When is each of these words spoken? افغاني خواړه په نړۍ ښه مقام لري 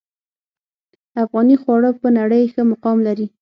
افغاني 1.23 1.55
خواړه 1.61 1.89
په 2.01 2.07
نړۍ 2.17 2.43
ښه 2.53 2.61
مقام 2.71 2.97
لري 3.07 3.25